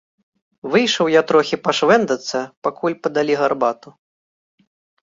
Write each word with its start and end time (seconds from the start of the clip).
Выйшаў 0.75 1.11
я 1.17 1.21
трохі 1.31 1.61
пашвэндацца, 1.69 2.37
пакуль 2.69 2.99
падалі 3.05 3.33
гарбату. 3.45 3.89